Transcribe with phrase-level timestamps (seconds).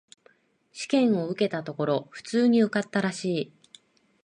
[0.71, 3.53] 試験を受けたところ、普通に受かったらしい。